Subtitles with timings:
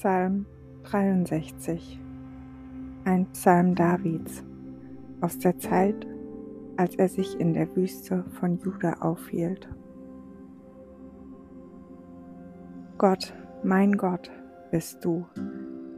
[0.00, 0.46] Psalm
[0.84, 2.00] 63
[3.04, 4.42] Ein Psalm Davids
[5.20, 6.06] aus der Zeit,
[6.78, 9.68] als er sich in der Wüste von Juda aufhielt.
[12.96, 14.30] Gott, mein Gott,
[14.70, 15.26] bist du,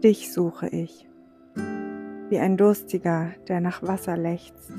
[0.02, 1.08] dich suche ich.
[2.28, 4.72] Wie ein Durstiger, der nach Wasser lechzt,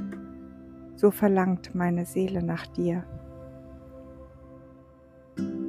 [0.96, 3.05] so verlangt meine Seele nach dir.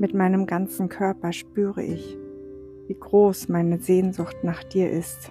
[0.01, 2.19] Mit meinem ganzen Körper spüre ich,
[2.87, 5.31] wie groß meine Sehnsucht nach dir ist.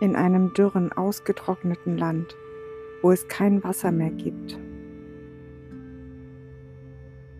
[0.00, 2.34] In einem dürren, ausgetrockneten Land,
[3.02, 4.58] wo es kein Wasser mehr gibt.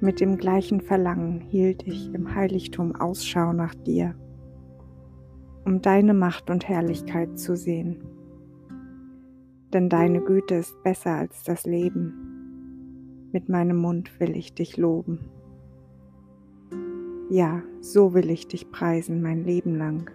[0.02, 4.14] Mit dem gleichen Verlangen hielt ich im Heiligtum Ausschau nach dir,
[5.64, 8.02] um deine Macht und Herrlichkeit zu sehen.
[9.73, 13.28] Denn deine Güte ist besser als das Leben.
[13.33, 15.20] Mit meinem Mund will ich dich loben.
[17.31, 20.11] Ja, so will ich dich preisen mein Leben lang.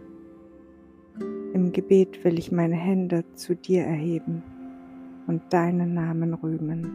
[1.53, 4.43] Im Gebet will ich meine Hände zu dir erheben
[5.25, 6.91] und deinen Namen rühmen.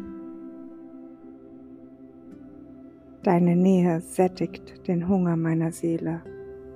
[3.22, 6.20] Deine Nähe sättigt den Hunger meiner Seele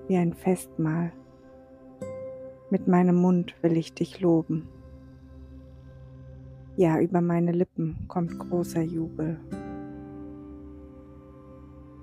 [0.09, 1.13] wie ein Festmahl.
[2.71, 4.67] Mit meinem Mund will ich dich loben.
[6.77, 9.39] Ja, über meine Lippen kommt großer Jubel.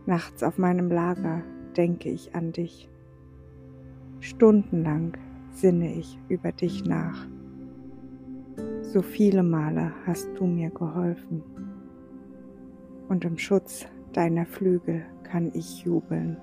[0.06, 1.44] Nachts auf meinem Lager
[1.78, 2.90] denke ich an dich.
[4.20, 5.18] Stundenlang
[5.52, 7.28] sinne ich über dich nach.
[8.82, 11.44] So viele Male hast du mir geholfen.
[13.10, 16.38] Und im Schutz deiner Flügel kann ich jubeln.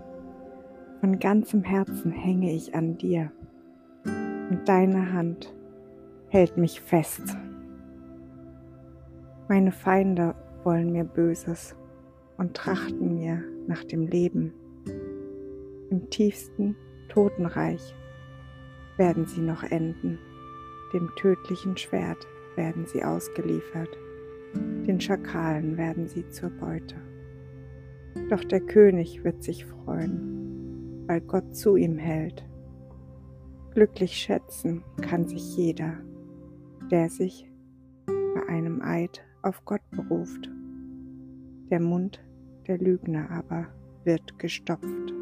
[1.00, 3.30] Von ganzem Herzen hänge ich an dir.
[4.04, 5.54] Und deine Hand
[6.28, 7.36] hält mich fest.
[9.48, 10.34] Meine Feinde
[10.64, 11.74] wollen mir Böses
[12.38, 14.54] und trachten mir nach dem Leben.
[15.90, 16.76] Im tiefsten
[17.08, 17.94] Totenreich
[18.96, 20.18] werden sie noch enden,
[20.94, 23.90] dem tödlichen Schwert werden sie ausgeliefert,
[24.54, 26.96] den Schakalen werden sie zur Beute.
[28.30, 32.44] Doch der König wird sich freuen, weil Gott zu ihm hält.
[33.74, 35.98] Glücklich schätzen kann sich jeder,
[36.90, 37.50] der sich
[38.06, 40.50] bei einem Eid auf Gott beruft.
[41.70, 42.20] Der Mund
[42.68, 43.66] der Lügner aber
[44.04, 45.17] wird gestopft.